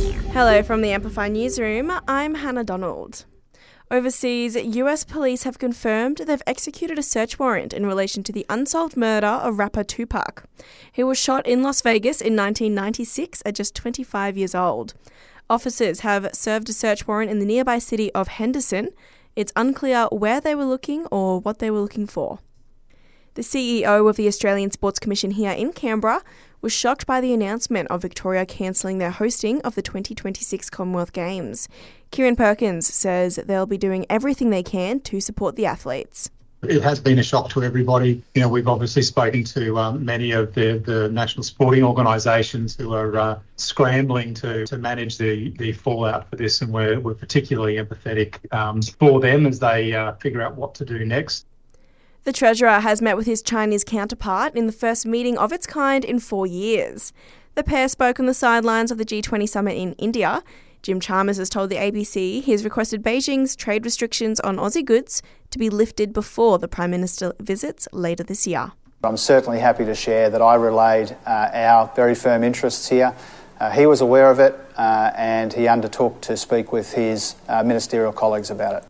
[0.00, 1.92] Hello from the Amplify Newsroom.
[2.08, 3.26] I'm Hannah Donald.
[3.90, 8.96] Overseas, US police have confirmed they've executed a search warrant in relation to the unsolved
[8.96, 10.44] murder of rapper Tupac.
[10.90, 14.94] He was shot in Las Vegas in 1996 at just 25 years old.
[15.50, 18.88] Officers have served a search warrant in the nearby city of Henderson.
[19.36, 22.38] It's unclear where they were looking or what they were looking for.
[23.34, 26.22] The CEO of the Australian Sports Commission here in Canberra
[26.60, 31.68] was shocked by the announcement of Victoria cancelling their hosting of the 2026 Commonwealth Games.
[32.10, 36.28] Kieren Perkins says they'll be doing everything they can to support the athletes.
[36.64, 38.20] It has been a shock to everybody.
[38.34, 42.92] You know, we've obviously spoken to um, many of the, the national sporting organisations who
[42.94, 47.76] are uh, scrambling to, to manage the, the fallout for this, and we're, we're particularly
[47.76, 51.46] empathetic um, for them as they uh, figure out what to do next.
[52.24, 56.04] The Treasurer has met with his Chinese counterpart in the first meeting of its kind
[56.04, 57.14] in four years.
[57.54, 60.42] The pair spoke on the sidelines of the G20 summit in India.
[60.82, 65.22] Jim Chalmers has told the ABC he has requested Beijing's trade restrictions on Aussie goods
[65.50, 68.72] to be lifted before the Prime Minister visits later this year.
[69.02, 73.14] I'm certainly happy to share that I relayed uh, our very firm interests here.
[73.58, 77.62] Uh, he was aware of it uh, and he undertook to speak with his uh,
[77.62, 78.89] ministerial colleagues about it.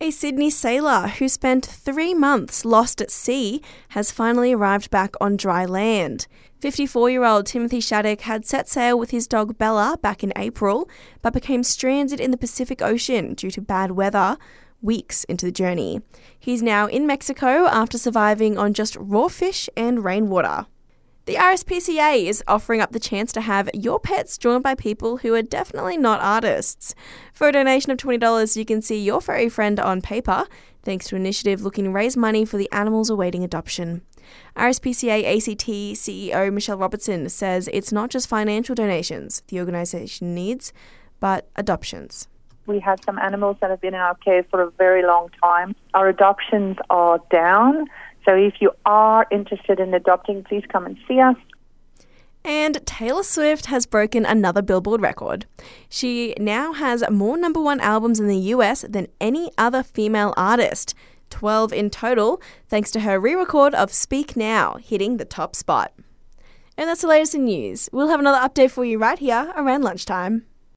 [0.00, 5.36] A Sydney sailor who spent three months lost at sea has finally arrived back on
[5.36, 6.28] dry land.
[6.60, 10.88] 54 year old Timothy Shaddock had set sail with his dog Bella back in April,
[11.20, 14.38] but became stranded in the Pacific Ocean due to bad weather
[14.80, 16.00] weeks into the journey.
[16.38, 20.66] He's now in Mexico after surviving on just raw fish and rainwater.
[21.28, 25.34] The RSPCA is offering up the chance to have your pets drawn by people who
[25.34, 26.94] are definitely not artists.
[27.34, 30.46] For a donation of $20, you can see your furry friend on paper,
[30.82, 34.00] thanks to an initiative looking to raise money for the animals awaiting adoption.
[34.56, 40.72] RSPCA ACT CEO Michelle Robertson says it's not just financial donations the organisation needs,
[41.20, 42.26] but adoptions.
[42.64, 45.76] We have some animals that have been in our care for a very long time.
[45.92, 47.86] Our adoptions are down.
[48.28, 51.36] So if you are interested in adopting, please come and see us.
[52.44, 55.46] And Taylor Swift has broken another Billboard record.
[55.88, 60.94] She now has more number one albums in the US than any other female artist,
[61.30, 65.94] 12 in total, thanks to her re record of Speak Now, hitting the top spot.
[66.76, 67.88] And that's the latest in news.
[67.92, 70.44] We'll have another update for you right here around lunchtime.